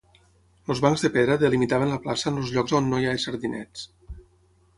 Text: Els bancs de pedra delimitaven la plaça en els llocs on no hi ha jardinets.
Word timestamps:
Els 0.75 0.79
bancs 0.85 1.03
de 1.07 1.11
pedra 1.17 1.35
delimitaven 1.43 1.91
la 1.93 1.99
plaça 2.07 2.29
en 2.33 2.41
els 2.45 2.55
llocs 2.57 2.75
on 2.81 2.89
no 2.95 3.03
hi 3.05 3.11
ha 3.13 3.17
jardinets. 3.27 3.87